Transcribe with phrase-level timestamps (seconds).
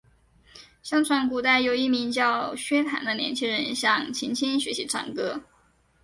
[0.81, 5.43] 相传古代有一个名叫薛谭的年轻人向秦青学习唱歌。